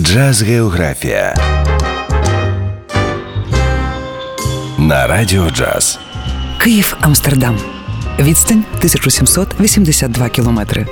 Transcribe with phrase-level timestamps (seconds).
[0.00, 1.34] Джаз Географія
[4.78, 5.98] на Радіо Джаз.
[6.62, 7.58] Київ Амстердам.
[8.18, 10.86] Відстань 1782 кілометри.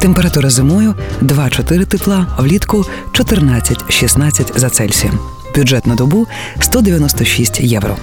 [0.00, 5.18] Температура зимою 2-4 тепла, влітку 14-16 за Цельсієм.
[5.56, 6.26] Бюджет на добу
[6.60, 7.96] 196 євро.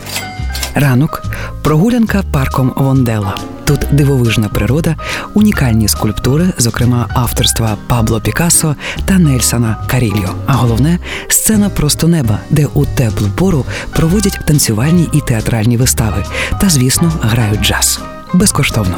[0.74, 1.24] Ранок
[1.64, 3.55] прогулянка парком Вондела.
[3.66, 4.96] Тут дивовижна природа,
[5.34, 8.76] унікальні скульптури, зокрема авторства Пабло Пікассо
[9.06, 10.36] та Нельсона Карільо.
[10.46, 11.00] А головне
[11.30, 16.24] сцена просто неба, де у теплу пору проводять танцювальні і театральні вистави.
[16.62, 18.00] Та, звісно, грають джаз
[18.34, 18.98] безкоштовно.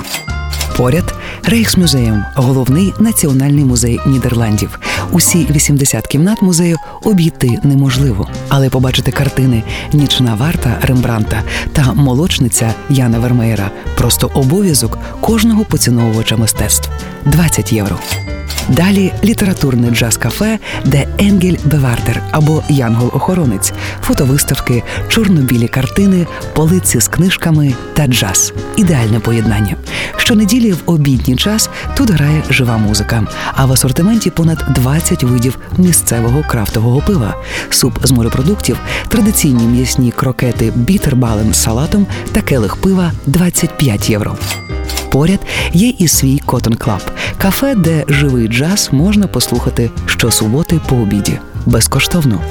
[0.78, 1.14] Поряд
[1.44, 4.80] Рейхсмюзеєм, головний національний музей Нідерландів.
[5.12, 9.64] Усі 80 кімнат музею обійти неможливо, але побачити картини
[9.94, 16.90] Нічна варта Рембранта та молочниця Яна Вермеєра просто обов'язок кожного поціновувача мистецтв
[17.26, 18.00] 20 євро.
[18.70, 28.54] Далі літературне джаз-кафе, De Engelbewaarder або Янгол-охоронець, фотовиставки, чорно-білі картини, полиці з книжками та джаз.
[28.76, 29.76] Ідеальне поєднання.
[30.18, 36.44] Щонеділі в обідній час тут грає жива музика, а в асортименті понад 20 видів місцевого
[36.48, 37.36] крафтового пива,
[37.70, 44.38] суп з морепродуктів, традиційні м'ясні крокети bitterballen з салатом та келих пива 25 євро.
[45.10, 45.40] Поряд
[45.74, 47.02] є і свій Cotton Club–
[47.38, 52.42] кафе, де живий джаз можна послухати щосуботи по обіді безкоштовно.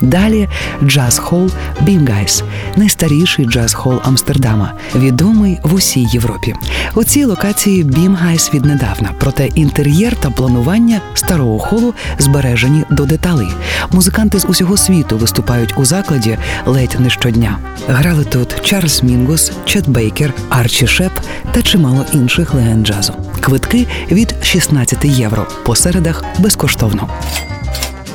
[0.00, 0.48] Далі
[0.82, 1.50] джаз-хол
[1.80, 2.42] Bimhuis,
[2.76, 6.54] найстаріший джаз-хол Амстердама, відомий в усій Європі.
[6.94, 13.48] У цій локації Bimhuis віднедавна, проте інтер'єр та планування старого холу збережені до деталей.
[13.90, 17.58] Музиканти з усього світу виступають у закладі ледь не щодня.
[17.88, 21.12] Грали тут Чарльз Мінгус, Чет Бейкер, Арчі Шеп
[21.52, 23.25] та чимало інших легенд джазу.
[23.46, 27.08] Квитки від 16 євро по середах безкоштовно.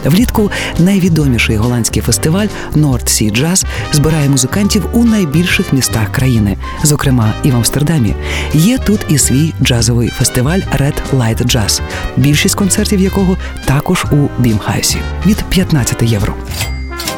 [0.05, 7.51] Влітку найвідоміший голландський фестиваль North Sea Jazz збирає музикантів у найбільших містах країни, зокрема і
[7.51, 8.16] в Амстердамі.
[8.53, 11.81] Є тут і свій джазовий фестиваль Red Light Jazz,
[12.17, 16.33] більшість концертів якого також у Bimhuis і від 15 євро.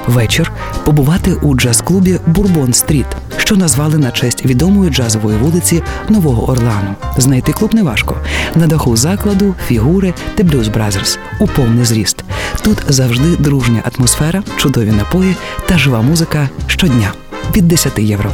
[0.08, 0.52] Вечір
[0.86, 3.06] побувати у джаз-клубі Bourbon Street,
[3.46, 6.96] що назвали на честь відомої джазової вулиці Нового Орлеану.
[7.18, 8.18] Знайти клуб неважко.
[8.56, 12.24] На даху закладу фігури The Blues Brothers у повний зріст.
[12.64, 15.36] Тут завжди дружня атмосфера, чудові напої
[15.68, 17.12] та жива музика щодня
[17.56, 18.32] від 10 євро.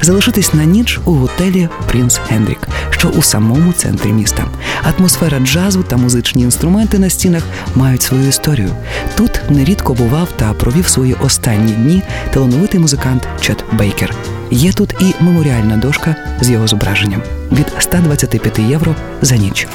[0.00, 4.44] Залишитись на ніч у готелі Принц Гендрік, що у самому центрі міста.
[4.82, 7.42] Атмосфера джазу та музичні інструменти на стінах
[7.74, 8.70] мають свою історію.
[9.16, 14.14] Тут нерідко бував та провів свої останні дні талановитий музикант Чет Бейкер.
[14.50, 17.22] Є тут і меморіальна дошка з його зображенням
[17.52, 19.66] від 125 євро за ніч.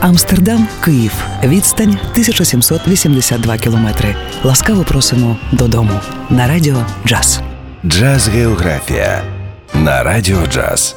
[0.00, 1.12] Амстердам, Київ,
[1.44, 4.16] відстань 1782 кілометри.
[4.44, 7.40] Ласкаво просимо додому на радіо Джаз.
[7.84, 9.37] Джаз Географія
[9.84, 10.96] на Радіо Джаз.